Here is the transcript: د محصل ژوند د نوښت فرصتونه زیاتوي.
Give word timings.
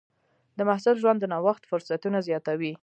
د 0.57 0.59
محصل 0.69 0.95
ژوند 1.03 1.19
د 1.21 1.25
نوښت 1.33 1.63
فرصتونه 1.71 2.17
زیاتوي. 2.27 2.73